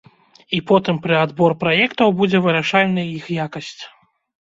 [0.57, 3.83] І потым пры адбор праектаў будзе вырашальнай іх якасць.